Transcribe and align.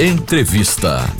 Entrevista. 0.00 1.12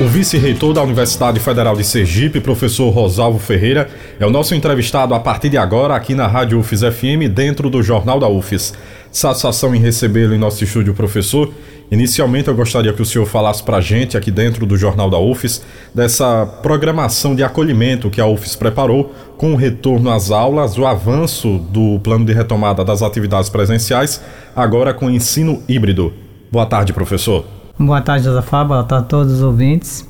O 0.00 0.08
vice-reitor 0.08 0.72
da 0.72 0.82
Universidade 0.82 1.38
Federal 1.38 1.76
de 1.76 1.84
Sergipe, 1.84 2.40
professor 2.40 2.90
Rosalvo 2.90 3.38
Ferreira, 3.38 3.88
é 4.18 4.26
o 4.26 4.30
nosso 4.30 4.52
entrevistado 4.52 5.14
a 5.14 5.20
partir 5.20 5.48
de 5.48 5.56
agora 5.56 5.94
aqui 5.94 6.12
na 6.12 6.26
Rádio 6.26 6.58
UFES 6.58 6.80
FM, 6.80 7.32
dentro 7.32 7.70
do 7.70 7.84
Jornal 7.84 8.18
da 8.18 8.26
UFES. 8.26 8.74
Satisfação 9.12 9.72
em 9.76 9.78
recebê-lo 9.78 10.34
em 10.34 10.38
nosso 10.38 10.64
estúdio, 10.64 10.92
professor. 10.92 11.54
Inicialmente, 11.88 12.48
eu 12.48 12.54
gostaria 12.56 12.92
que 12.92 13.02
o 13.02 13.06
senhor 13.06 13.26
falasse 13.26 13.62
para 13.62 13.76
a 13.76 13.80
gente, 13.80 14.16
aqui 14.16 14.32
dentro 14.32 14.66
do 14.66 14.76
Jornal 14.76 15.08
da 15.08 15.20
UFES, 15.20 15.62
dessa 15.94 16.44
programação 16.64 17.36
de 17.36 17.44
acolhimento 17.44 18.10
que 18.10 18.20
a 18.20 18.26
UFES 18.26 18.56
preparou 18.56 19.14
com 19.36 19.52
o 19.52 19.56
retorno 19.56 20.10
às 20.10 20.32
aulas, 20.32 20.76
o 20.76 20.84
avanço 20.84 21.58
do 21.70 22.00
plano 22.00 22.24
de 22.24 22.32
retomada 22.32 22.84
das 22.84 23.02
atividades 23.02 23.48
presenciais, 23.48 24.20
agora 24.56 24.92
com 24.92 25.08
ensino 25.08 25.62
híbrido. 25.68 26.12
Boa 26.50 26.66
tarde, 26.66 26.92
professor. 26.92 27.44
Boa 27.78 28.00
tarde, 28.00 28.24
Josafá. 28.24 28.64
Boa 28.64 28.84
tarde 28.84 29.04
a 29.04 29.08
todos 29.08 29.32
os 29.32 29.42
ouvintes. 29.42 30.06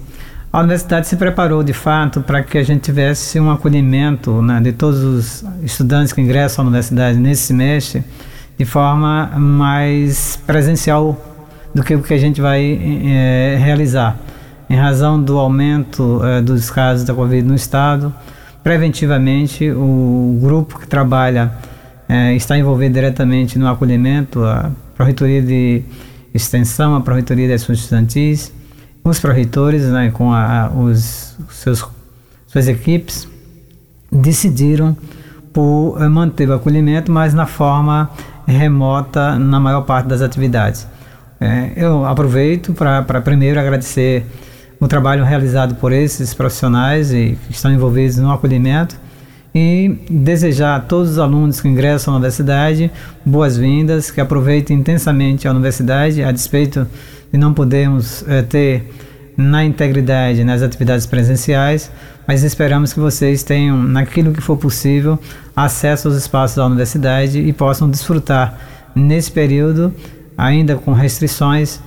A 0.52 0.60
universidade 0.60 1.08
se 1.08 1.16
preparou 1.16 1.64
de 1.64 1.72
fato 1.72 2.20
para 2.20 2.42
que 2.42 2.56
a 2.58 2.62
gente 2.62 2.82
tivesse 2.82 3.40
um 3.40 3.50
acolhimento 3.50 4.40
né, 4.40 4.60
de 4.60 4.72
todos 4.72 5.02
os 5.02 5.44
estudantes 5.62 6.12
que 6.12 6.20
ingressam 6.20 6.64
à 6.64 6.68
universidade 6.68 7.18
nesse 7.18 7.42
semestre 7.42 8.04
de 8.56 8.64
forma 8.64 9.26
mais 9.36 10.36
presencial 10.46 11.20
do 11.74 11.82
que 11.82 11.94
o 11.94 12.02
que 12.02 12.14
a 12.14 12.18
gente 12.18 12.40
vai 12.40 12.78
é, 13.04 13.56
realizar. 13.58 14.16
Em 14.70 14.76
razão 14.76 15.20
do 15.20 15.38
aumento 15.38 16.20
é, 16.24 16.40
dos 16.40 16.70
casos 16.70 17.04
da 17.04 17.12
Covid 17.12 17.46
no 17.46 17.54
estado, 17.54 18.14
preventivamente 18.62 19.70
o 19.70 20.38
grupo 20.40 20.78
que 20.78 20.86
trabalha 20.86 21.52
é, 22.08 22.34
está 22.34 22.56
envolvido 22.56 22.94
diretamente 22.94 23.58
no 23.58 23.68
acolhimento, 23.68 24.44
a 24.44 24.70
Pró-Reitoria 24.94 25.42
de 25.42 25.82
extensão, 26.34 26.96
a 26.96 27.00
Pró-Reitoria 27.00 27.46
de 27.46 27.52
Assuntos 27.54 27.82
Estudantis, 27.82 28.52
os 29.04 29.18
pró-reitores, 29.20 29.84
né, 29.84 30.10
com 30.10 30.32
a, 30.32 30.70
os, 30.74 31.36
seus, 31.50 31.86
suas 32.46 32.66
equipes, 32.66 33.28
decidiram 34.10 34.96
por 35.52 35.96
eh, 36.00 36.08
manter 36.08 36.48
o 36.48 36.54
acolhimento, 36.54 37.12
mas 37.12 37.32
na 37.32 37.46
forma 37.46 38.10
remota 38.46 39.38
na 39.38 39.60
maior 39.60 39.82
parte 39.82 40.06
das 40.06 40.20
atividades. 40.20 40.86
É, 41.40 41.72
eu 41.76 42.04
aproveito 42.06 42.72
para 42.72 43.20
primeiro 43.20 43.60
agradecer 43.60 44.24
o 44.80 44.88
trabalho 44.88 45.24
realizado 45.24 45.74
por 45.76 45.92
esses 45.92 46.32
profissionais 46.32 47.12
e 47.12 47.38
que 47.46 47.52
estão 47.52 47.72
envolvidos 47.72 48.16
no 48.16 48.32
acolhimento 48.32 48.96
e 49.54 49.96
desejar 50.10 50.76
a 50.76 50.80
todos 50.80 51.12
os 51.12 51.18
alunos 51.18 51.60
que 51.60 51.68
ingressam 51.68 52.12
na 52.12 52.18
universidade 52.18 52.90
boas-vindas, 53.24 54.10
que 54.10 54.20
aproveitem 54.20 54.78
intensamente 54.78 55.46
a 55.46 55.52
universidade, 55.52 56.24
a 56.24 56.32
despeito 56.32 56.86
de 57.32 57.38
não 57.38 57.54
podermos 57.54 58.24
é, 58.26 58.42
ter 58.42 58.90
na 59.36 59.64
integridade 59.64 60.44
nas 60.44 60.62
atividades 60.62 61.06
presenciais, 61.06 61.90
mas 62.26 62.42
esperamos 62.42 62.92
que 62.92 63.00
vocês 63.00 63.42
tenham, 63.42 63.76
naquilo 63.76 64.32
que 64.32 64.40
for 64.40 64.56
possível, 64.56 65.18
acesso 65.54 66.08
aos 66.08 66.16
espaços 66.16 66.56
da 66.56 66.66
universidade 66.66 67.38
e 67.38 67.52
possam 67.52 67.90
desfrutar 67.90 68.58
nesse 68.94 69.30
período, 69.30 69.92
ainda 70.36 70.76
com 70.76 70.92
restrições, 70.92 71.80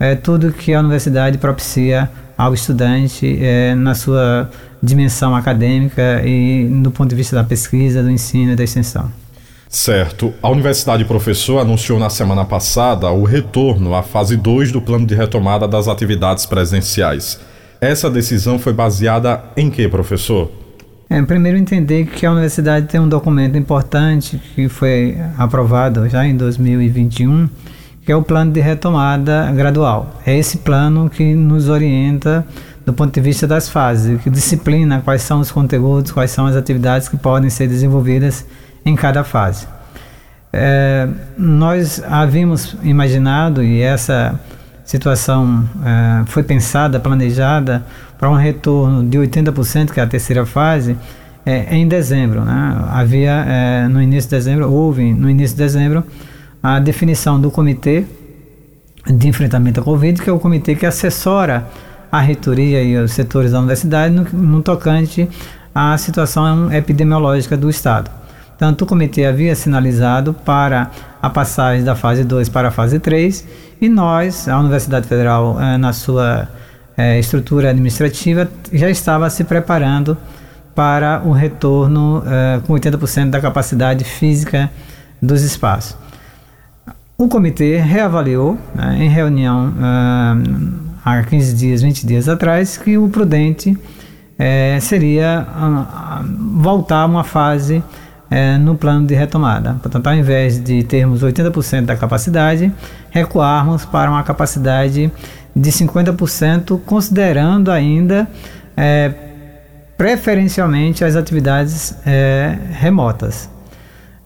é, 0.00 0.14
tudo 0.14 0.52
que 0.52 0.74
a 0.74 0.80
universidade 0.80 1.38
propicia 1.38 2.10
ao 2.36 2.52
estudante 2.52 3.38
é, 3.40 3.74
na 3.74 3.94
sua 3.94 4.50
dimensão 4.84 5.34
acadêmica 5.34 6.22
e 6.24 6.68
do 6.82 6.90
ponto 6.90 7.10
de 7.10 7.16
vista 7.16 7.34
da 7.34 7.44
pesquisa, 7.44 8.02
do 8.02 8.10
ensino 8.10 8.52
e 8.52 8.56
da 8.56 8.64
extensão. 8.64 9.10
Certo. 9.68 10.32
A 10.40 10.48
Universidade 10.50 11.04
Professor 11.04 11.58
anunciou 11.58 11.98
na 11.98 12.08
semana 12.08 12.44
passada 12.44 13.10
o 13.10 13.24
retorno 13.24 13.94
à 13.94 14.02
fase 14.04 14.36
2 14.36 14.70
do 14.70 14.80
plano 14.80 15.04
de 15.04 15.16
retomada 15.16 15.66
das 15.66 15.88
atividades 15.88 16.46
presenciais. 16.46 17.40
Essa 17.80 18.08
decisão 18.08 18.58
foi 18.58 18.72
baseada 18.72 19.42
em 19.56 19.68
que, 19.68 19.88
professor? 19.88 20.48
É, 21.10 21.20
primeiro 21.22 21.58
entender 21.58 22.06
que 22.06 22.24
a 22.24 22.30
universidade 22.30 22.86
tem 22.86 23.00
um 23.00 23.08
documento 23.08 23.58
importante 23.58 24.40
que 24.54 24.68
foi 24.68 25.18
aprovado 25.36 26.08
já 26.08 26.24
em 26.24 26.36
2021, 26.36 27.48
que 28.04 28.12
é 28.12 28.16
o 28.16 28.22
plano 28.22 28.52
de 28.52 28.60
retomada 28.60 29.50
gradual. 29.52 30.20
É 30.24 30.36
esse 30.38 30.58
plano 30.58 31.10
que 31.10 31.34
nos 31.34 31.68
orienta 31.68 32.46
do 32.84 32.92
ponto 32.92 33.12
de 33.12 33.20
vista 33.20 33.46
das 33.46 33.68
fases, 33.68 34.20
que 34.20 34.28
disciplina 34.28 35.00
quais 35.02 35.22
são 35.22 35.40
os 35.40 35.50
conteúdos, 35.50 36.12
quais 36.12 36.30
são 36.30 36.46
as 36.46 36.54
atividades 36.54 37.08
que 37.08 37.16
podem 37.16 37.48
ser 37.48 37.66
desenvolvidas 37.66 38.44
em 38.84 38.94
cada 38.94 39.24
fase. 39.24 39.66
É, 40.52 41.08
nós 41.36 42.02
havíamos 42.08 42.76
imaginado, 42.82 43.62
e 43.62 43.80
essa 43.80 44.38
situação 44.84 45.68
é, 45.84 46.24
foi 46.26 46.42
pensada, 46.42 47.00
planejada, 47.00 47.84
para 48.18 48.30
um 48.30 48.34
retorno 48.34 49.02
de 49.02 49.18
80%, 49.18 49.90
que 49.90 49.98
é 49.98 50.02
a 50.02 50.06
terceira 50.06 50.44
fase, 50.44 50.96
é, 51.44 51.74
em 51.74 51.88
dezembro. 51.88 52.44
Né? 52.44 52.84
Havia, 52.90 53.44
é, 53.48 53.88
no 53.88 54.00
início 54.00 54.30
de 54.30 54.36
dezembro, 54.36 54.70
houve 54.70 55.12
no 55.12 55.28
início 55.28 55.56
de 55.56 55.62
dezembro 55.62 56.04
a 56.62 56.78
definição 56.78 57.40
do 57.40 57.50
comitê 57.50 58.04
de 59.06 59.28
enfrentamento 59.28 59.80
à 59.80 59.82
Covid, 59.82 60.22
que 60.22 60.30
é 60.30 60.32
o 60.32 60.38
comitê 60.38 60.74
que 60.74 60.86
assessora 60.86 61.66
a 62.14 62.20
reitoria 62.20 62.80
e 62.80 62.96
os 62.96 63.10
setores 63.10 63.50
da 63.50 63.58
universidade 63.58 64.14
no, 64.14 64.22
no 64.22 64.62
tocante 64.62 65.28
à 65.74 65.98
situação 65.98 66.72
epidemiológica 66.72 67.56
do 67.56 67.68
Estado. 67.68 68.08
Tanto 68.56 68.84
o 68.84 68.86
comitê 68.86 69.24
havia 69.24 69.56
sinalizado 69.56 70.32
para 70.32 70.92
a 71.20 71.28
passagem 71.28 71.82
da 71.82 71.96
fase 71.96 72.22
2 72.22 72.48
para 72.48 72.68
a 72.68 72.70
fase 72.70 73.00
3 73.00 73.44
e 73.80 73.88
nós, 73.88 74.48
a 74.48 74.60
Universidade 74.60 75.08
Federal, 75.08 75.60
eh, 75.60 75.76
na 75.76 75.92
sua 75.92 76.48
eh, 76.96 77.18
estrutura 77.18 77.70
administrativa, 77.70 78.48
já 78.72 78.88
estava 78.88 79.28
se 79.28 79.42
preparando 79.42 80.16
para 80.72 81.20
o 81.24 81.32
retorno 81.32 82.22
eh, 82.24 82.60
com 82.64 82.74
80% 82.74 83.30
da 83.30 83.40
capacidade 83.40 84.04
física 84.04 84.70
dos 85.20 85.42
espaços. 85.42 85.96
O 87.18 87.26
comitê 87.26 87.78
reavaliou 87.78 88.56
né, 88.72 88.98
em 89.00 89.08
reunião 89.08 89.72
há 91.04 91.22
15 91.22 91.54
dias, 91.54 91.82
20 91.82 92.06
dias 92.06 92.28
atrás, 92.28 92.76
que 92.76 92.96
o 92.96 93.08
prudente 93.08 93.76
é, 94.38 94.78
seria 94.80 95.46
uh, 95.46 96.60
voltar 96.60 97.02
a 97.02 97.06
uma 97.06 97.22
fase 97.24 97.82
é, 98.30 98.56
no 98.56 98.74
plano 98.74 99.06
de 99.06 99.14
retomada. 99.14 99.76
Portanto, 99.80 100.06
ao 100.06 100.14
invés 100.14 100.62
de 100.62 100.82
termos 100.82 101.22
80% 101.22 101.84
da 101.84 101.96
capacidade, 101.96 102.72
recuarmos 103.10 103.84
para 103.84 104.10
uma 104.10 104.22
capacidade 104.22 105.12
de 105.54 105.70
50%, 105.70 106.80
considerando 106.84 107.70
ainda 107.70 108.26
é, 108.76 109.12
preferencialmente 109.96 111.04
as 111.04 111.14
atividades 111.14 111.96
é, 112.04 112.58
remotas. 112.72 113.48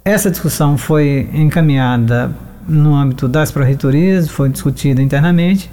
Essa 0.04 0.30
discussão 0.30 0.78
foi 0.78 1.28
encaminhada 1.34 2.30
no 2.66 2.94
âmbito 2.94 3.28
das 3.28 3.50
pró-reitorias, 3.50 4.28
foi 4.28 4.48
discutida 4.48 5.02
internamente 5.02 5.70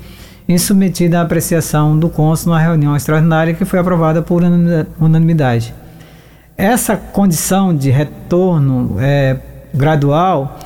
e 0.48 0.58
submetida 0.60 1.20
à 1.20 1.22
apreciação 1.22 1.98
do 1.98 2.10
cônsul 2.10 2.54
na 2.54 2.60
reunião 2.60 2.96
extraordinária 2.96 3.54
que 3.54 3.66
foi 3.66 3.80
aprovada 3.80 4.22
por 4.22 4.44
unanimidade. 5.00 5.74
Essa 6.58 6.96
condição 6.96 7.76
de 7.76 7.90
retorno 7.90 8.96
é, 9.00 9.38
gradual 9.74 10.60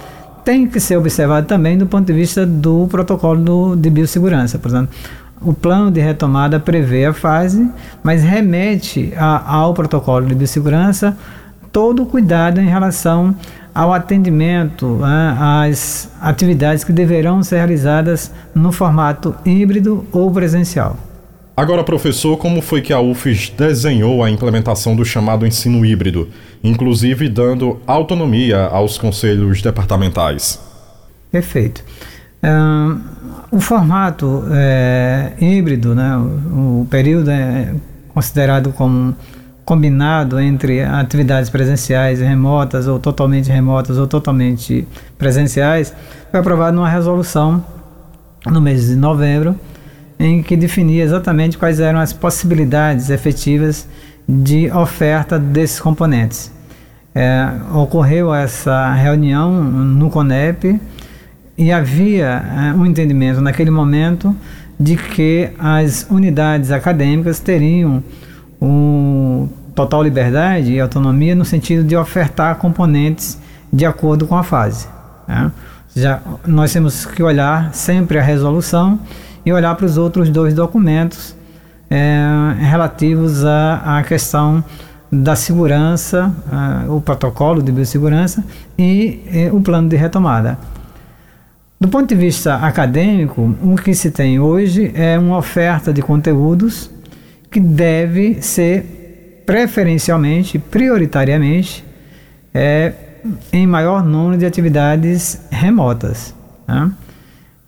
tem 0.44 0.67
que 0.67 0.79
ser 0.79 0.97
observada 0.97 1.45
também 1.45 1.78
do 1.78 1.88
ponto 1.88 2.06
de 2.06 2.13
vista 2.13 2.45
do 2.45 2.88
protocolo 2.88 3.41
do, 3.41 3.75
de 3.75 3.90
biossegurança. 3.90 4.59
Portanto, 4.59 4.91
o 5.41 5.53
plano 5.53 5.90
de 5.90 6.01
retomada 6.01 6.59
prevê 6.59 7.06
a 7.06 7.13
fase, 7.13 7.69
mas 8.03 8.23
remete 8.23 9.13
a, 9.16 9.56
ao 9.56 9.73
protocolo 9.73 10.25
de 10.25 10.35
biossegurança 10.35 11.17
todo 11.72 12.03
o 12.03 12.06
cuidado 12.06 12.59
em 12.59 12.67
relação 12.67 13.35
ao 13.74 13.94
atendimento 13.94 14.97
né, 14.97 15.38
às 15.40 16.12
atividades 16.22 16.84
que 16.84 16.91
deverão 16.91 17.44
ser 17.44 17.57
realizadas 17.57 18.32
no 18.53 18.72
formato 18.72 19.35
híbrido 19.46 20.05
ou 20.11 20.32
presencial. 20.32 20.97
Agora, 21.55 21.84
professor, 21.84 22.38
como 22.38 22.61
foi 22.61 22.82
que 22.82 22.93
a 22.93 23.02
UFES 23.02 23.49
desenhou 23.49 24.23
a 24.23 24.29
implementação 24.29 24.96
do 24.96 25.03
chamado 25.03 25.46
ensino 25.46 25.85
híbrido, 25.85 26.29
inclusive 26.64 27.28
dando 27.28 27.82
autonomia 27.85 28.66
aos 28.67 28.97
conselhos 28.97 29.61
departamentais? 29.61 30.58
Perfeito. 31.29 31.84
Uh, 32.41 32.97
o 33.52 33.59
formato 33.59 34.46
é, 34.52 35.34
híbrido, 35.41 35.93
né, 35.93 36.16
o, 36.16 36.82
o 36.82 36.88
período 36.90 37.29
é 37.29 37.73
considerado 38.14 38.72
como 38.72 39.14
combinado 39.69 40.39
entre 40.39 40.81
atividades 40.81 41.47
presenciais 41.47 42.19
e 42.19 42.23
remotas, 42.23 42.87
ou 42.87 42.97
totalmente 42.97 43.51
remotas, 43.51 43.99
ou 43.99 44.07
totalmente 44.07 44.87
presenciais, 45.16 45.93
foi 46.31 46.39
aprovado 46.39 46.75
numa 46.75 46.89
resolução 46.89 47.63
no 48.47 48.59
mês 48.59 48.87
de 48.87 48.95
novembro, 48.95 49.55
em 50.19 50.41
que 50.41 50.57
definia 50.57 51.03
exatamente 51.03 51.55
quais 51.55 51.79
eram 51.79 51.99
as 51.99 52.11
possibilidades 52.11 53.11
efetivas 53.11 53.87
de 54.27 54.71
oferta 54.71 55.37
desses 55.37 55.79
componentes. 55.79 56.51
É, 57.13 57.47
ocorreu 57.71 58.33
essa 58.33 58.91
reunião 58.93 59.51
no 59.63 60.09
CONEP 60.09 60.81
e 61.55 61.71
havia 61.71 62.73
uh, 62.75 62.79
um 62.79 62.87
entendimento 62.87 63.39
naquele 63.39 63.69
momento 63.69 64.35
de 64.79 64.95
que 64.95 65.51
as 65.59 66.07
unidades 66.09 66.71
acadêmicas 66.71 67.39
teriam 67.39 68.03
um, 68.59 69.47
total 69.79 70.03
liberdade 70.03 70.73
e 70.73 70.79
autonomia 70.79 71.34
no 71.34 71.46
sentido 71.46 71.85
de 71.85 71.96
ofertar 71.96 72.55
componentes 72.58 73.40
de 73.72 73.85
acordo 73.85 74.28
com 74.28 74.35
a 74.35 74.43
fase. 74.43 74.90
Né? 75.26 75.49
Já, 75.96 76.20
nós 76.46 76.73
temos 76.73 77.05
que 77.05 77.23
olhar 77.23 77.73
sempre 77.73 78.20
a 78.20 78.22
resolução 78.22 78.99
e 79.46 79.53
olhar 79.53 79.73
para 79.76 79.85
os 79.85 79.97
outros 79.97 80.29
dois 80.29 80.53
documentos 80.53 81.34
é, 81.90 82.22
relativos 82.59 83.46
à, 83.46 83.99
à 83.99 84.03
questão 84.03 84.61
da 85.09 85.35
segurança, 85.35 86.31
uh, 86.85 86.96
o 86.96 87.02
protocolo 87.02 87.64
de 87.64 87.72
biossegurança 87.72 88.43
e, 88.78 89.22
e, 89.31 89.49
o 89.49 89.61
plano 89.61 89.87
de 89.87 89.96
retomada. 89.96 90.59
Do 91.79 91.87
ponto 91.87 92.09
de 92.09 92.16
vista 92.16 92.55
acadêmico, 92.58 93.55
o 93.64 93.76
que 93.76 93.96
se 93.96 94.11
tem 94.11 94.40
hoje 94.40 94.91
é 94.93 95.17
uma 95.17 95.37
oferta 95.37 95.93
de 95.93 96.02
conteúdos 96.02 96.91
que 97.49 97.59
deve 97.61 98.41
ser 98.41 98.98
preferencialmente, 99.49 100.59
prioritariamente, 100.59 101.84
é, 102.53 102.93
em 103.51 103.66
maior 103.66 104.05
número 104.05 104.37
de 104.37 104.46
atividades 104.46 105.41
remotas. 105.49 106.35
Né? 106.67 106.91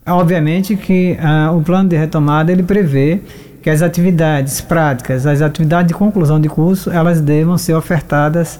Obviamente 0.05 0.75
que 0.75 1.17
uh, 1.19 1.57
o 1.57 1.63
plano 1.63 1.89
de 1.89 1.97
retomada 1.97 2.51
ele 2.51 2.61
prevê 2.61 3.19
que 3.63 3.69
as 3.71 3.81
atividades 3.81 4.61
práticas, 4.61 5.25
as 5.25 5.41
atividades 5.41 5.87
de 5.87 5.95
conclusão 5.95 6.39
de 6.39 6.47
curso, 6.47 6.91
elas 6.91 7.19
devam 7.19 7.57
ser 7.57 7.73
ofertadas 7.73 8.59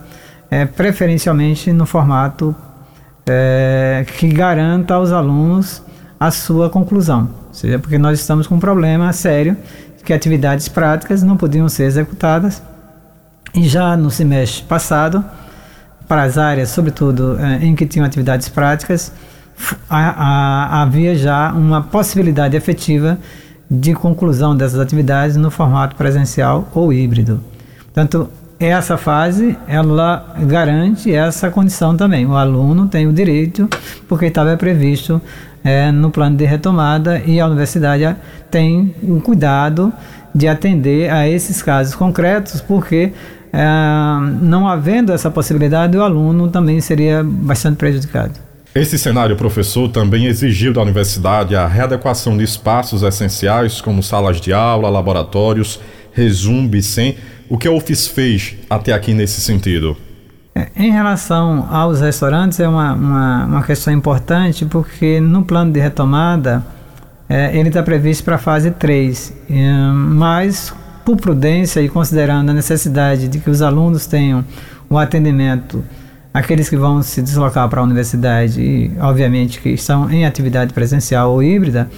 é, 0.50 0.66
preferencialmente 0.66 1.72
no 1.72 1.86
formato 1.86 2.56
é, 3.30 4.04
que 4.18 4.30
garanta 4.30 4.96
aos 4.96 5.12
alunos 5.12 5.84
a 6.20 6.32
sua 6.32 6.72
conclusão. 6.72 7.30
Ou 7.50 7.54
seja, 7.54 7.78
porque 7.78 8.00
nós 8.00 8.20
estamos 8.20 8.48
com 8.48 8.56
um 8.56 8.60
problema 8.60 9.14
sério 9.14 9.56
que 10.04 10.12
atividades 10.12 10.68
práticas 10.68 11.22
não 11.22 11.38
podiam 11.38 11.70
ser 11.70 11.84
executadas 11.84 12.64
já 13.56 13.98
no 13.98 14.10
semestre 14.10 14.64
passado, 14.64 15.24
para 16.08 16.24
as 16.24 16.38
áreas, 16.38 16.70
sobretudo 16.70 17.38
é, 17.40 17.66
em 17.66 17.76
que 17.76 17.86
tinham 17.86 18.06
atividades 18.06 18.50
práticas, 18.50 19.12
havia 19.90 21.16
já 21.16 21.52
uma 21.54 21.82
possibilidade 21.82 22.58
efetiva 22.58 23.18
de 23.70 23.94
conclusão 23.94 24.56
dessas 24.56 24.80
atividades 24.80 25.38
no 25.38 25.50
formato 25.50 25.96
presencial 25.96 26.68
ou 26.74 26.92
híbrido. 26.92 27.42
Portanto, 27.86 28.30
essa 28.60 28.98
fase 28.98 29.58
ela 29.68 30.36
garante 30.46 31.14
essa 31.14 31.50
condição 31.50 31.96
também. 31.96 32.26
O 32.26 32.36
aluno 32.36 32.88
tem 32.88 33.08
o 33.08 33.14
direito, 33.14 33.68
porque 34.08 34.26
estava 34.26 34.56
previsto 34.58 35.22
é, 35.64 35.92
no 35.92 36.12
plano 36.12 36.36
de 36.36 36.46
retomada 36.46 37.20
e 37.26 37.40
a 37.40 37.48
universidade 37.48 38.16
tem 38.50 38.94
um 39.02 39.20
cuidado 39.20 39.94
de 40.34 40.48
atender 40.48 41.10
a 41.10 41.28
esses 41.28 41.62
casos 41.62 41.96
concretos, 41.96 42.62
porque 42.62 43.14
é, 43.54 43.66
não 44.42 44.68
havendo 44.68 45.12
essa 45.12 45.30
possibilidade, 45.30 45.98
o 45.98 46.04
aluno 46.04 46.48
também 46.50 46.80
seria 46.80 47.24
bastante 47.24 47.78
prejudicado. 47.78 48.34
Esse 48.74 48.98
cenário, 48.98 49.36
professor, 49.36 49.90
também 49.90 50.28
exigiu 50.28 50.72
da 50.72 50.82
universidade 50.82 51.56
a 51.58 51.68
readequação 51.68 52.38
de 52.38 52.46
espaços 52.46 53.04
essenciais, 53.04 53.82
como 53.82 54.02
salas 54.02 54.40
de 54.40 54.54
aula, 54.54 54.90
laboratórios, 54.90 55.80
resumo, 56.14 56.70
bicem. 56.70 57.18
O 57.50 57.58
que 57.58 57.68
a 57.68 57.72
UFIS 57.72 58.08
fez 58.08 58.56
até 58.70 58.94
aqui 58.94 59.14
nesse 59.14 59.42
sentido? 59.42 59.98
É, 60.56 60.68
em 60.78 60.90
relação 60.90 61.68
aos 61.70 62.00
restaurantes, 62.00 62.62
é 62.62 62.68
uma, 62.68 62.94
uma, 62.94 63.46
uma 63.46 63.64
questão 63.64 63.94
importante, 63.94 64.66
porque 64.66 65.20
no 65.20 65.44
plano 65.44 65.74
de 65.74 65.80
retomada, 65.82 66.64
é, 67.28 67.58
ele 67.58 67.68
está 67.68 67.84
previsto 67.84 68.24
para 68.24 68.36
a 68.36 68.40
fase 68.40 68.72
3, 68.72 69.34
mas 69.94 70.74
por 71.06 71.18
prudência 71.18 71.82
e 71.82 71.90
considerando 71.90 72.50
a 72.50 72.54
necessidade 72.54 73.28
de 73.28 73.40
que 73.40 73.50
os 73.50 73.62
alunos 73.62 74.06
tenham 74.06 74.44
o 74.90 74.98
atendimento 74.98 75.84
aqueles 76.34 76.70
que 76.70 76.78
vão 76.78 77.02
se 77.02 77.22
deslocar 77.22 77.68
para 77.70 77.82
a 77.82 77.84
universidade 77.84 78.62
e, 78.62 78.92
obviamente, 79.00 79.60
que 79.60 79.70
estão 79.70 80.10
em 80.10 80.26
atividade 80.26 80.74
presencial 80.74 81.32
ou 81.32 81.44
híbrida, 81.44 81.90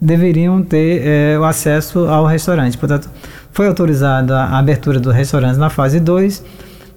deveriam 0.00 0.62
ter 0.62 1.02
é, 1.04 1.38
o 1.38 1.44
acesso 1.44 2.00
ao 2.06 2.26
restaurante. 2.26 2.76
Portanto, 2.76 3.08
foi 3.52 3.66
autorizada 3.66 4.38
a 4.38 4.58
abertura 4.58 5.00
dos 5.00 5.14
restaurantes 5.14 5.58
na 5.58 5.70
fase 5.70 5.98
2, 5.98 6.44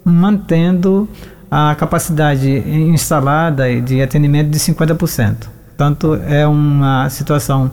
mantendo 0.04 1.08
a 1.50 1.74
capacidade 1.74 2.50
instalada 2.50 3.80
de 3.80 4.02
atendimento 4.02 4.50
de 4.50 4.58
50%. 4.58 5.48
Portanto, 5.68 6.18
é 6.28 6.46
uma 6.46 7.08
situação 7.10 7.70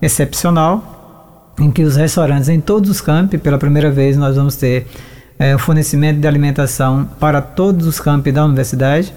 excepcional 0.00 0.93
em 1.58 1.70
que 1.70 1.82
os 1.82 1.96
restaurantes 1.96 2.48
em 2.48 2.60
todos 2.60 2.90
os 2.90 3.00
campi, 3.00 3.38
pela 3.38 3.58
primeira 3.58 3.90
vez, 3.90 4.16
nós 4.16 4.36
vamos 4.36 4.56
ter 4.56 4.86
é, 5.38 5.54
o 5.54 5.58
fornecimento 5.58 6.20
de 6.20 6.26
alimentação 6.26 7.08
para 7.18 7.40
todos 7.40 7.86
os 7.86 8.00
campi 8.00 8.32
da 8.32 8.44
universidade, 8.44 9.12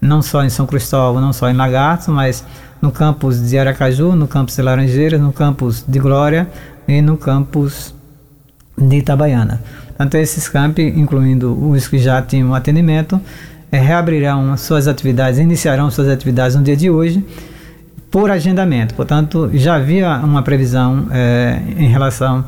não 0.00 0.20
só 0.20 0.44
em 0.44 0.50
São 0.50 0.66
Cristóvão, 0.66 1.20
não 1.20 1.32
só 1.32 1.48
em 1.48 1.54
Lagarto, 1.54 2.10
mas 2.10 2.44
no 2.80 2.90
campus 2.90 3.48
de 3.48 3.58
Aracaju, 3.58 4.14
no 4.16 4.26
campus 4.26 4.56
de 4.56 4.62
Laranjeiras, 4.62 5.20
no 5.20 5.32
campus 5.32 5.84
de 5.86 5.98
Glória 5.98 6.48
e 6.88 7.00
no 7.00 7.16
campus 7.16 7.94
de 8.76 8.96
Itabaiana. 8.96 9.62
Portanto, 9.86 10.14
esses 10.16 10.48
campi, 10.48 10.82
incluindo 10.82 11.52
os 11.70 11.86
que 11.86 11.98
já 11.98 12.20
tinham 12.20 12.54
atendimento, 12.54 13.20
é, 13.70 13.78
reabrirão 13.78 14.56
suas 14.56 14.88
atividades, 14.88 15.38
iniciarão 15.38 15.90
suas 15.90 16.08
atividades 16.08 16.56
no 16.56 16.62
dia 16.62 16.76
de 16.76 16.90
hoje 16.90 17.24
por 18.12 18.30
agendamento. 18.30 18.94
Portanto, 18.94 19.50
já 19.54 19.76
havia 19.76 20.18
uma 20.18 20.42
previsão 20.42 21.06
é, 21.10 21.60
em 21.78 21.88
relação 21.88 22.44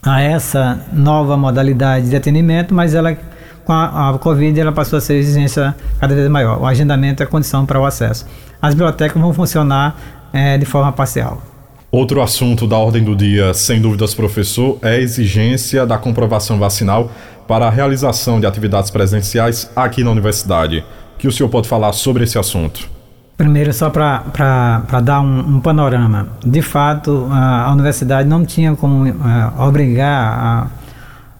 a 0.00 0.22
essa 0.22 0.80
nova 0.92 1.36
modalidade 1.36 2.08
de 2.08 2.14
atendimento, 2.14 2.72
mas 2.72 2.94
ela 2.94 3.18
com 3.64 3.72
a, 3.72 4.10
a 4.10 4.18
Covid 4.18 4.58
ela 4.58 4.70
passou 4.70 4.98
a 4.98 5.00
ser 5.00 5.14
exigência 5.14 5.74
cada 5.98 6.14
vez 6.14 6.28
maior. 6.28 6.60
O 6.60 6.66
agendamento 6.66 7.22
é 7.22 7.26
condição 7.26 7.66
para 7.66 7.80
o 7.80 7.84
acesso. 7.84 8.26
As 8.62 8.74
bibliotecas 8.74 9.20
vão 9.20 9.32
funcionar 9.32 9.98
é, 10.32 10.56
de 10.56 10.64
forma 10.64 10.92
parcial. 10.92 11.42
Outro 11.90 12.22
assunto 12.22 12.66
da 12.66 12.76
ordem 12.76 13.02
do 13.02 13.16
dia, 13.16 13.54
sem 13.54 13.80
dúvidas, 13.80 14.14
professor, 14.14 14.78
é 14.82 14.90
a 14.90 15.00
exigência 15.00 15.86
da 15.86 15.98
comprovação 15.98 16.58
vacinal 16.58 17.10
para 17.48 17.66
a 17.66 17.70
realização 17.70 18.38
de 18.38 18.46
atividades 18.46 18.90
presenciais 18.90 19.70
aqui 19.74 20.04
na 20.04 20.10
universidade. 20.10 20.84
O 21.14 21.18
que 21.18 21.26
o 21.26 21.32
senhor 21.32 21.48
pode 21.48 21.68
falar 21.68 21.92
sobre 21.92 22.24
esse 22.24 22.38
assunto? 22.38 22.93
Primeiro, 23.36 23.72
só 23.72 23.90
para 23.90 25.00
dar 25.02 25.20
um, 25.20 25.56
um, 25.56 25.60
panorama. 25.60 26.28
De 26.46 26.62
fato, 26.62 27.26
a, 27.32 27.64
a 27.64 27.72
universidade 27.72 28.28
não 28.28 28.44
tinha 28.44 28.76
como 28.76 29.08
uh, 29.08 29.60
obrigar 29.60 30.70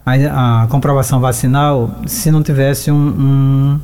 a, 0.04 0.12
a, 0.12 0.62
a, 0.62 0.66
comprovação 0.66 1.20
vacinal 1.20 1.94
se 2.04 2.32
não 2.32 2.42
tivesse 2.42 2.90
um, 2.90 2.96
um, 2.96 3.80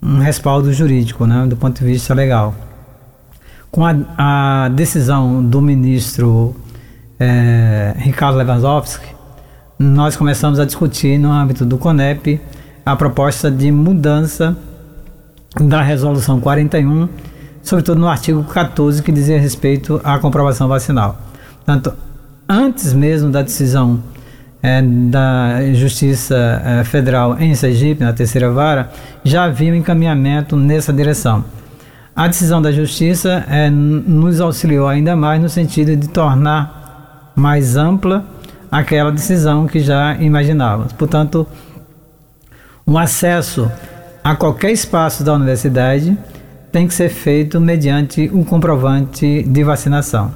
um, 0.00 0.18
respaldo 0.18 0.72
jurídico, 0.72 1.26
né, 1.26 1.46
do 1.48 1.56
ponto 1.56 1.76
de 1.80 1.84
vista 1.84 2.14
legal. 2.14 2.54
Com 3.72 3.84
a, 3.84 4.68
decisão 4.72 5.42
do 5.42 5.60
ministro 5.60 6.54
eh, 7.18 7.92
Ricardo 7.98 8.38
Lewandowski, 8.38 9.08
nós 9.78 10.16
começamos 10.16 10.60
a 10.60 10.64
discutir 10.64 11.18
no 11.18 11.30
âmbito 11.30 11.64
do 11.64 11.76
CONEP 11.76 12.40
a 12.86 12.94
proposta 12.94 13.50
de 13.50 13.70
mudança 13.72 14.56
da 15.60 15.82
Resolução 15.82 16.40
41, 16.40 17.08
sobretudo 17.62 18.00
no 18.00 18.08
artigo 18.08 18.44
14, 18.44 19.02
que 19.02 19.10
dizia 19.10 19.40
respeito 19.40 20.00
à 20.04 20.18
comprovação 20.18 20.68
vacinal. 20.68 21.18
Portanto, 21.64 21.94
antes 22.48 22.92
mesmo 22.92 23.30
da 23.30 23.42
decisão 23.42 24.02
é, 24.62 24.82
da 24.82 25.60
Justiça 25.74 26.62
é, 26.64 26.84
Federal 26.84 27.38
em 27.38 27.54
Sergipe, 27.54 28.02
na 28.02 28.12
terceira 28.12 28.50
vara, 28.50 28.90
já 29.24 29.44
havia 29.44 29.72
um 29.72 29.76
encaminhamento 29.76 30.56
nessa 30.56 30.92
direção. 30.92 31.44
A 32.14 32.26
decisão 32.26 32.62
da 32.62 32.72
Justiça 32.72 33.44
é, 33.48 33.68
nos 33.70 34.40
auxiliou 34.40 34.88
ainda 34.88 35.14
mais 35.14 35.40
no 35.40 35.48
sentido 35.48 35.96
de 35.96 36.08
tornar 36.08 37.32
mais 37.34 37.76
ampla 37.76 38.24
aquela 38.70 39.12
decisão 39.12 39.66
que 39.66 39.80
já 39.80 40.14
imaginávamos. 40.14 40.92
Portanto, 40.92 41.46
o 42.84 42.96
acesso 42.96 43.70
a 44.26 44.34
qualquer 44.34 44.72
espaço 44.72 45.22
da 45.22 45.32
universidade 45.34 46.18
tem 46.72 46.88
que 46.88 46.94
ser 46.94 47.08
feito 47.08 47.60
mediante 47.60 48.28
um 48.34 48.42
comprovante 48.42 49.44
de 49.44 49.62
vacinação. 49.62 50.34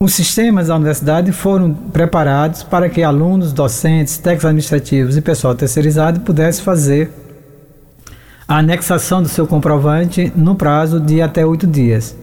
Os 0.00 0.12
sistemas 0.12 0.66
da 0.66 0.74
universidade 0.74 1.30
foram 1.30 1.72
preparados 1.72 2.64
para 2.64 2.88
que 2.88 3.04
alunos, 3.04 3.52
docentes, 3.52 4.18
técnicos 4.18 4.46
administrativos 4.46 5.16
e 5.16 5.20
pessoal 5.20 5.54
terceirizado 5.54 6.18
pudessem 6.22 6.64
fazer 6.64 7.08
a 8.48 8.58
anexação 8.58 9.22
do 9.22 9.28
seu 9.28 9.46
comprovante 9.46 10.32
no 10.34 10.56
prazo 10.56 10.98
de 10.98 11.22
até 11.22 11.46
oito 11.46 11.68
dias. 11.68 12.16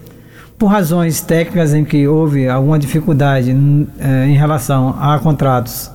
Por 0.58 0.66
razões 0.66 1.22
técnicas 1.22 1.72
em 1.72 1.86
que 1.86 2.06
houve 2.06 2.50
alguma 2.50 2.78
dificuldade 2.78 3.50
eh, 3.98 4.26
em 4.26 4.36
relação 4.36 4.94
a 5.00 5.18
contratos 5.18 5.90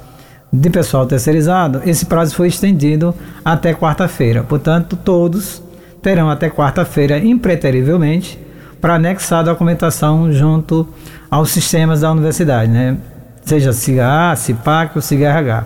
de 0.51 0.70
pessoal 0.70 1.06
terceirizado, 1.06 1.82
esse 1.86 2.06
prazo 2.06 2.34
foi 2.36 2.48
estendido 2.48 3.13
até 3.46 3.74
quarta-feira. 3.74 4.44
Portanto, 4.44 4.96
todos 4.96 5.62
terão 6.01 6.29
até 6.29 6.50
quarta-feira, 6.50 7.20
impreterivelmente, 7.20 8.39
para 8.82 8.96
anexar 8.96 9.39
a 9.39 9.44
documentação 9.44 10.32
junto 10.32 10.88
aos 11.29 11.51
sistemas 11.51 12.01
da 12.01 12.12
universidade, 12.12 12.72
né? 12.72 12.98
seja 13.44 13.74
SIGA-A, 13.74 14.36
CIPAC 14.36 14.91
ou 14.96 15.01
SIGA-RH. 15.01 15.65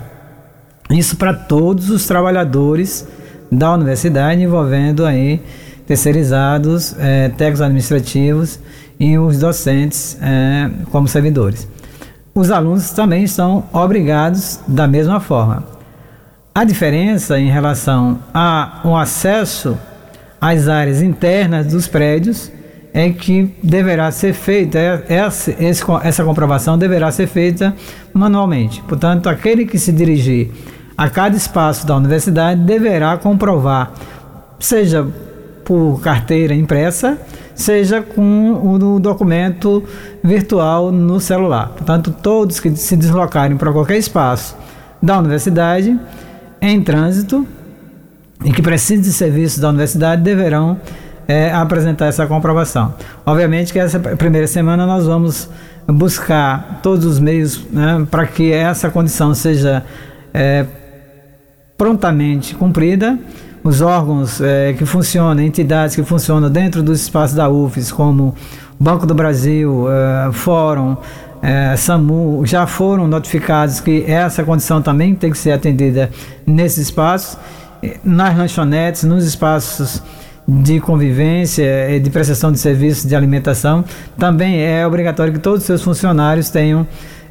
Isso 0.90 1.18
para 1.18 1.34
todos 1.34 1.90
os 1.90 2.06
trabalhadores 2.06 3.08
da 3.52 3.74
universidade, 3.74 4.42
envolvendo 4.42 5.06
aí 5.06 5.42
terceirizados, 5.86 6.96
é, 6.98 7.30
técnicos 7.30 7.62
administrativos 7.62 8.60
e 9.00 9.18
os 9.18 9.40
docentes 9.40 10.18
é, 10.22 10.70
como 10.92 11.08
servidores. 11.08 11.68
Os 12.36 12.50
alunos 12.50 12.90
também 12.90 13.24
estão 13.24 13.64
obrigados 13.72 14.60
da 14.68 14.88
mesma 14.88 15.20
forma. 15.20 15.64
A 16.56 16.64
diferença 16.64 17.40
em 17.40 17.50
relação 17.50 18.20
ao 18.34 18.98
acesso 18.98 19.78
às 20.42 20.68
áreas 20.68 21.02
internas 21.02 21.68
dos 21.68 21.88
prédios 21.88 22.52
é 22.92 23.10
que 23.12 23.56
deverá 23.62 24.12
ser 24.12 24.34
feita, 24.34 24.80
é, 24.80 25.04
essa, 25.10 25.56
essa 26.04 26.24
comprovação 26.24 26.78
deverá 26.78 27.12
ser 27.12 27.28
feita 27.28 27.74
manualmente. 28.14 28.82
Portanto, 28.88 29.30
aquele 29.30 29.66
que 29.66 29.78
se 29.78 29.92
dirigir 29.92 30.50
a 30.98 31.10
cada 31.10 31.36
espaço 31.36 31.86
da 31.86 31.96
universidade 31.96 32.62
deverá 32.62 33.16
comprovar, 33.18 33.92
seja 34.60 35.08
por 35.64 36.02
carteira 36.02 36.54
impressa, 36.54 37.18
seja 37.56 38.02
com 38.02 38.76
o 38.76 39.00
documento 39.00 39.84
virtual 40.24 40.92
no 40.92 41.20
celular. 41.20 41.70
Portanto, 41.70 42.14
todos 42.22 42.60
que 42.60 42.76
se 42.76 42.96
deslocarem 42.96 43.58
para 43.58 43.72
qualquer 43.72 43.98
espaço 43.98 44.56
da 45.02 45.20
universidade 45.20 46.00
em 46.62 46.82
trânsito 46.82 47.46
e 48.44 48.52
que 48.52 48.62
precisem 48.62 49.02
de 49.02 49.14
serviços 49.14 49.60
da 49.60 49.70
universidade 49.70 50.22
deverão 50.22 50.80
é, 51.28 51.52
apresentar 51.52 52.08
essa 52.08 52.26
comprovação. 52.26 52.94
Obviamente 53.26 53.72
que 53.72 53.80
essa 53.80 54.00
primeira 54.00 54.48
semana 54.48 54.86
nós 54.86 55.06
vamos 55.06 55.50
buscar 55.88 56.80
todos 56.82 57.06
os 57.06 57.20
meios 57.20 57.66
né, 57.72 58.06
para 58.10 58.26
que 58.26 58.52
essa 58.52 58.90
condição 58.90 59.34
seja 59.34 59.84
é, 60.34 60.66
prontamente 61.78 62.56
cumprida 62.56 63.18
os 63.64 63.82
órgãos 63.82 64.42
é, 64.42 64.74
que 64.74 64.86
funcionam, 64.86 65.42
entidades 65.42 65.96
que 65.96 66.04
funcionam 66.04 66.50
dentro 66.50 66.84
dos 66.84 67.02
espaços 67.02 67.36
da 67.36 67.50
UFES, 67.50 67.92
como 67.92 68.36
Banco 68.80 69.06
do 69.06 69.14
Brasil, 69.14 69.86
é, 69.90 70.32
Fórum, 70.34 70.98
é, 71.42 71.76
SAMU, 71.78 72.46
já 72.46 72.68
foram 72.68 73.08
notificados 73.08 73.80
que 73.80 74.04
essa 74.06 74.44
condição 74.44 74.82
também 74.82 75.16
tem 75.16 75.32
que 75.32 75.38
ser 75.38 75.52
atendida 75.52 76.10
nesses 76.46 76.88
espaços, 76.90 77.38
nas 78.04 78.38
lanchonetes, 78.38 79.04
nos 79.04 79.26
espaços 79.26 80.02
de 80.48 80.80
convivência, 80.80 82.00
de 82.02 82.10
prestação 82.10 82.52
de 82.52 82.60
serviços 82.60 83.08
de 83.08 83.16
alimentação, 83.16 83.84
também 84.18 84.62
é 84.62 84.86
obrigatório 84.86 85.32
que 85.34 85.40
todos 85.40 85.60
os 85.60 85.66
seus 85.66 85.82
funcionários 85.82 86.50
tenham 86.50 86.86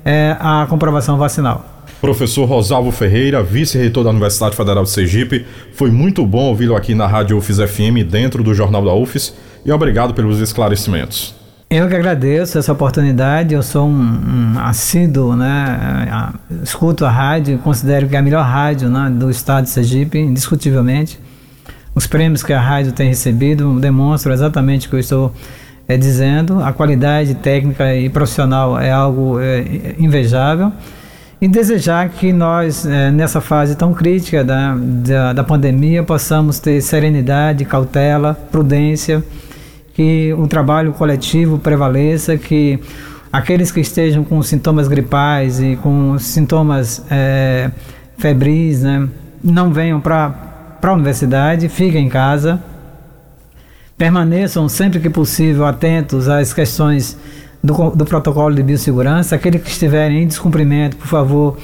é, 0.05 0.37
a 0.41 0.67
comprovação 0.69 1.19
vacinal. 1.19 1.72
Professor 2.03 2.47
Rosalvo 2.47 2.91
Ferreira, 2.91 3.45
vice-reitor 3.45 4.03
da 4.03 4.11
Universidade 4.11 4.57
Federal 4.57 4.83
de 4.83 4.91
Sergipe, 4.91 5.47
foi 5.73 5.89
muito 5.89 6.27
bom 6.27 6.47
ouvi-lo 6.47 6.75
aqui 6.75 6.97
na 6.97 7.07
Rádio 7.07 7.39
UFES 7.39 7.59
FM, 7.59 8.03
dentro 8.11 8.43
do 8.43 8.53
Jornal 8.53 8.85
da 8.85 8.93
UFES, 8.93 9.33
e 9.65 9.71
obrigado 9.71 10.13
pelos 10.13 10.41
esclarecimentos. 10.41 11.33
Eu 11.71 11.89
que 11.89 11.95
agradeço 11.95 12.59
essa 12.59 12.73
oportunidade, 12.73 13.55
eu 13.55 13.63
sou 13.63 13.87
um, 13.87 14.55
um 14.57 14.59
assíduo, 14.59 15.37
né, 15.37 16.33
escuto 16.65 17.05
a 17.05 17.09
rádio, 17.09 17.57
considero 17.59 18.09
que 18.09 18.17
é 18.17 18.19
a 18.19 18.23
melhor 18.23 18.45
rádio 18.45 18.89
né, 18.89 19.09
do 19.09 19.31
estado 19.31 19.63
de 19.63 19.71
Sergipe, 19.71 20.19
indiscutivelmente. 20.19 21.21
Os 21.95 22.09
prêmios 22.09 22.43
que 22.43 22.53
a 22.53 22.61
rádio 22.61 22.91
tem 22.91 23.07
recebido 23.07 23.79
demonstram 23.79 24.35
exatamente 24.35 24.89
o 24.89 24.91
que 24.91 24.97
eu 24.97 25.01
estou 25.01 25.33
é, 25.87 25.97
dizendo, 25.97 26.61
a 26.65 26.73
qualidade 26.73 27.37
técnica 27.37 27.95
e 27.95 28.09
profissional 28.09 28.77
é 28.77 28.91
algo 28.91 29.39
é, 29.39 29.95
invejável 30.01 30.73
e 31.43 31.49
desejar 31.49 32.09
que 32.09 32.33
nós, 32.33 32.87
é, 32.87 33.11
nessa 33.11 33.41
fase 33.41 33.75
tão 33.75 33.93
crítica 33.93 34.45
da, 34.45 34.77
da, 34.77 35.33
da, 35.33 35.43
pandemia, 35.43 36.01
possamos 36.05 36.61
ter 36.61 36.81
serenidade, 36.81 37.65
cautela, 37.65 38.35
prudência, 38.53 39.25
que 39.93 40.33
o 40.35 40.47
trabalho 40.47 40.93
coletivo 40.93 41.59
prevaleça, 41.59 42.39
que 42.39 42.79
aqueles 43.33 43.73
que 43.73 43.81
estejam 43.81 44.23
com 44.23 44.41
sintomas 44.41 44.87
gripais 44.87 45.61
e 45.61 45.75
com 45.83 46.17
sintomas 46.17 47.05
é, 47.11 47.73
febris, 48.17 48.83
né, 48.83 49.09
não 49.43 49.73
venham 49.73 50.01
para 50.01 50.33
a 50.81 50.93
universidade, 50.93 51.69
fiquem 51.69 52.07
em 52.07 52.09
casa, 52.09 52.63
permaneçam 53.99 54.69
sempre 54.69 55.01
que 55.01 55.11
possível 55.11 55.67
atentos 55.67 56.29
às 56.29 56.55
questões 56.55 57.19
do, 57.63 57.91
do 57.91 58.05
protocolo 58.05 58.55
de 58.55 58.63
biossegurança. 58.63 59.37
Aqueles 59.37 59.63
que 59.63 59.71
estiverem 59.71 60.23
em 60.23 60.27
descumprimento, 60.27 60.97
por 60.97 61.07
favor, 61.07 61.57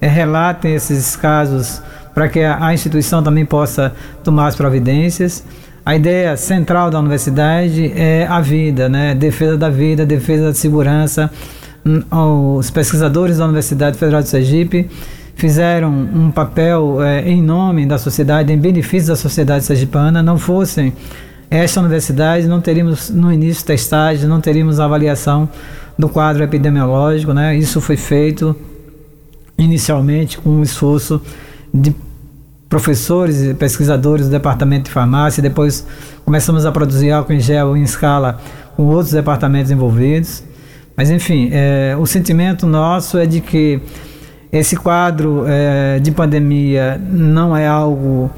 é, 0.00 0.08
relatem 0.08 0.74
esses 0.74 1.14
casos 1.16 1.80
para 2.14 2.28
que 2.28 2.40
a, 2.40 2.64
a 2.64 2.74
instituição 2.74 3.22
também 3.22 3.44
possa 3.44 3.94
tomar 4.22 4.48
as 4.48 4.56
providências. 4.56 5.44
A 5.86 5.94
ideia 5.94 6.36
central 6.36 6.90
da 6.90 6.98
universidade 6.98 7.92
é 7.94 8.26
a 8.26 8.40
vida, 8.40 8.88
né? 8.88 9.14
defesa 9.14 9.56
da 9.56 9.68
vida, 9.68 10.06
defesa 10.06 10.44
da 10.44 10.54
segurança. 10.54 11.30
Hum, 11.84 12.02
os 12.56 12.70
pesquisadores 12.70 13.36
da 13.36 13.44
Universidade 13.44 13.98
Federal 13.98 14.22
de 14.22 14.28
Sergipe 14.28 14.88
fizeram 15.36 15.90
um 15.90 16.30
papel 16.30 17.02
é, 17.02 17.28
em 17.28 17.42
nome 17.42 17.84
da 17.84 17.98
sociedade, 17.98 18.52
em 18.52 18.58
benefício 18.58 19.08
da 19.08 19.16
sociedade 19.16 19.64
sergipana, 19.64 20.22
não 20.22 20.38
fossem 20.38 20.94
esta 21.58 21.80
universidade 21.80 22.46
não 22.46 22.60
teríamos 22.60 23.10
no 23.10 23.32
início 23.32 23.64
testagem, 23.64 24.28
não 24.28 24.40
teríamos 24.40 24.80
avaliação 24.80 25.48
do 25.98 26.08
quadro 26.08 26.42
epidemiológico, 26.42 27.32
né? 27.32 27.56
Isso 27.56 27.80
foi 27.80 27.96
feito 27.96 28.56
inicialmente 29.56 30.38
com 30.38 30.50
um 30.50 30.62
esforço 30.62 31.22
de 31.72 31.94
professores 32.68 33.42
e 33.42 33.54
pesquisadores 33.54 34.26
do 34.26 34.32
departamento 34.32 34.86
de 34.86 34.90
farmácia, 34.90 35.40
depois 35.40 35.86
começamos 36.24 36.66
a 36.66 36.72
produzir 36.72 37.12
álcool 37.12 37.34
em 37.34 37.40
gel 37.40 37.76
em 37.76 37.82
escala 37.82 38.40
com 38.76 38.86
outros 38.86 39.12
departamentos 39.12 39.70
envolvidos. 39.70 40.42
Mas 40.96 41.10
enfim, 41.10 41.50
é, 41.52 41.96
o 41.98 42.06
sentimento 42.06 42.66
nosso 42.66 43.16
é 43.18 43.26
de 43.26 43.40
que 43.40 43.80
esse 44.52 44.76
quadro 44.76 45.44
é, 45.46 45.98
de 46.00 46.10
pandemia 46.10 47.00
não 47.10 47.56
é 47.56 47.66
algo 47.66 48.30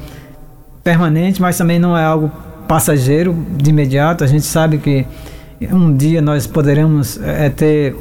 permanente, 0.83 1.41
mas 1.41 1.57
também 1.57 1.79
não 1.79 1.97
é 1.97 2.03
algo 2.03 2.31
passageiro 2.67 3.35
de 3.51 3.69
imediato. 3.69 4.23
A 4.23 4.27
gente 4.27 4.45
sabe 4.45 4.77
que 4.77 5.05
um 5.71 5.95
dia 5.95 6.21
nós 6.21 6.45
poderemos 6.45 7.19
é, 7.21 7.49
ter 7.49 7.95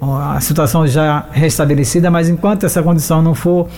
a 0.00 0.40
situação 0.40 0.86
já 0.86 1.26
restabelecida, 1.30 2.10
mas 2.10 2.28
enquanto 2.28 2.64
essa 2.64 2.82
condição 2.82 3.20
não 3.20 3.34
for 3.34 3.68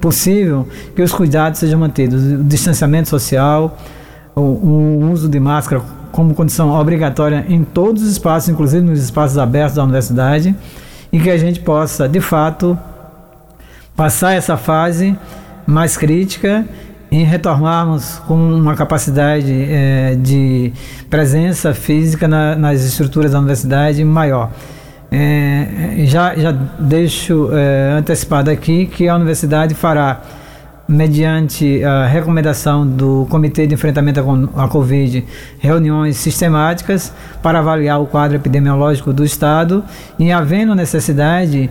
possível, 0.00 0.68
que 0.94 1.02
os 1.02 1.12
cuidados 1.12 1.60
sejam 1.60 1.78
mantidos, 1.78 2.22
o 2.24 2.44
distanciamento 2.44 3.08
social, 3.08 3.78
o, 4.34 4.40
o 4.40 5.10
uso 5.12 5.28
de 5.28 5.38
máscara 5.38 5.82
como 6.10 6.34
condição 6.34 6.70
obrigatória 6.70 7.44
em 7.48 7.64
todos 7.64 8.02
os 8.02 8.10
espaços, 8.10 8.48
inclusive 8.48 8.84
nos 8.84 9.02
espaços 9.02 9.38
abertos 9.38 9.76
da 9.76 9.84
universidade, 9.84 10.54
e 11.12 11.18
que 11.18 11.30
a 11.30 11.38
gente 11.38 11.60
possa, 11.60 12.08
de 12.08 12.20
fato, 12.20 12.78
passar 13.96 14.34
essa 14.34 14.56
fase 14.56 15.16
mais 15.66 15.96
crítica 15.96 16.64
em 17.12 17.24
retornarmos 17.24 18.18
com 18.26 18.34
uma 18.34 18.74
capacidade 18.74 19.52
é, 19.68 20.14
de 20.14 20.72
presença 21.10 21.74
física 21.74 22.26
na, 22.26 22.56
nas 22.56 22.82
estruturas 22.82 23.32
da 23.32 23.38
universidade 23.38 24.02
maior. 24.02 24.50
É, 25.10 26.06
já, 26.06 26.34
já 26.34 26.52
deixo 26.78 27.50
é, 27.52 27.92
antecipado 27.98 28.50
aqui 28.50 28.86
que 28.86 29.10
a 29.10 29.14
universidade 29.14 29.74
fará, 29.74 30.22
mediante 30.88 31.84
a 31.84 32.06
recomendação 32.06 32.86
do 32.86 33.26
Comitê 33.28 33.66
de 33.66 33.74
Enfrentamento 33.74 34.20
à 34.56 34.66
Covid, 34.66 35.22
reuniões 35.58 36.16
sistemáticas 36.16 37.12
para 37.42 37.58
avaliar 37.58 38.00
o 38.00 38.06
quadro 38.06 38.38
epidemiológico 38.38 39.12
do 39.12 39.22
Estado 39.22 39.84
e, 40.18 40.32
havendo 40.32 40.74
necessidade 40.74 41.70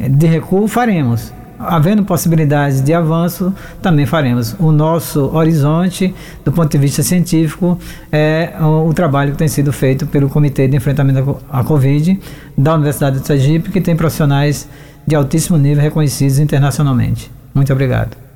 de 0.00 0.26
recuo, 0.26 0.66
faremos 0.66 1.30
havendo 1.58 2.04
possibilidades 2.04 2.80
de 2.80 2.94
avanço, 2.94 3.52
também 3.82 4.06
faremos. 4.06 4.54
O 4.58 4.70
nosso 4.70 5.34
horizonte, 5.34 6.14
do 6.44 6.52
ponto 6.52 6.70
de 6.70 6.78
vista 6.78 7.02
científico, 7.02 7.78
é 8.12 8.52
o, 8.60 8.88
o 8.88 8.94
trabalho 8.94 9.32
que 9.32 9.38
tem 9.38 9.48
sido 9.48 9.72
feito 9.72 10.06
pelo 10.06 10.28
Comitê 10.28 10.68
de 10.68 10.76
Enfrentamento 10.76 11.38
à 11.50 11.64
Covid 11.64 12.18
da 12.56 12.74
Universidade 12.74 13.20
de 13.20 13.26
Sergipe, 13.26 13.70
que 13.70 13.80
tem 13.80 13.96
profissionais 13.96 14.68
de 15.06 15.14
altíssimo 15.14 15.56
nível 15.56 15.82
reconhecidos 15.82 16.38
internacionalmente. 16.38 17.30
Muito 17.54 17.72
obrigado. 17.72 18.27